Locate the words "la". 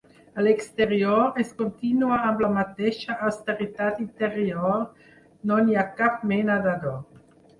2.45-2.49